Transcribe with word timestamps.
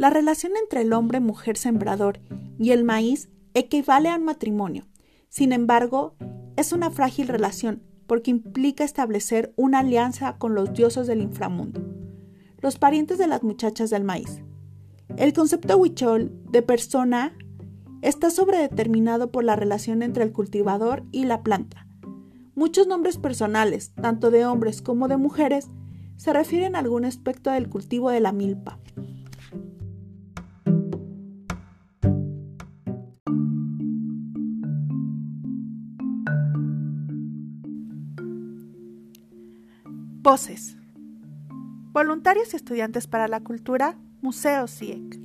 La 0.00 0.08
relación 0.08 0.52
entre 0.56 0.80
el 0.80 0.94
hombre-mujer 0.94 1.58
sembrador 1.58 2.20
y 2.58 2.70
el 2.70 2.84
maíz 2.84 3.28
equivale 3.52 4.08
a 4.08 4.16
un 4.16 4.24
matrimonio. 4.24 4.86
Sin 5.28 5.52
embargo, 5.52 6.14
es 6.56 6.72
una 6.72 6.90
frágil 6.90 7.28
relación 7.28 7.82
porque 8.06 8.30
implica 8.30 8.82
establecer 8.82 9.52
una 9.56 9.80
alianza 9.80 10.38
con 10.38 10.54
los 10.54 10.72
dioses 10.72 11.06
del 11.06 11.20
inframundo, 11.20 11.82
los 12.62 12.78
parientes 12.78 13.18
de 13.18 13.26
las 13.26 13.42
muchachas 13.42 13.90
del 13.90 14.04
maíz. 14.04 14.42
El 15.18 15.34
concepto 15.34 15.76
huichol 15.76 16.32
de 16.50 16.62
persona 16.62 17.36
está 18.00 18.30
sobredeterminado 18.30 19.30
por 19.30 19.44
la 19.44 19.54
relación 19.54 20.00
entre 20.02 20.24
el 20.24 20.32
cultivador 20.32 21.04
y 21.12 21.26
la 21.26 21.42
planta. 21.42 21.86
Muchos 22.54 22.86
nombres 22.86 23.18
personales, 23.18 23.92
tanto 24.00 24.30
de 24.30 24.46
hombres 24.46 24.80
como 24.80 25.08
de 25.08 25.18
mujeres, 25.18 25.66
se 26.16 26.32
refieren 26.32 26.74
a 26.74 26.78
algún 26.78 27.04
aspecto 27.04 27.50
del 27.50 27.68
cultivo 27.68 28.08
de 28.08 28.20
la 28.20 28.32
milpa. 28.32 28.78
Voces. 40.22 40.76
Voluntarios 41.92 42.52
y 42.52 42.56
estudiantes 42.56 43.06
para 43.06 43.26
la 43.26 43.40
cultura, 43.40 43.96
Museo 44.20 44.68
CIEC. 44.68 45.18